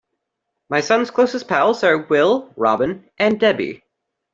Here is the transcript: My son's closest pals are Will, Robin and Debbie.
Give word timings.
My 0.67 0.81
son's 0.81 1.11
closest 1.11 1.47
pals 1.47 1.83
are 1.83 1.95
Will, 2.07 2.51
Robin 2.57 3.07
and 3.19 3.39
Debbie. 3.39 3.83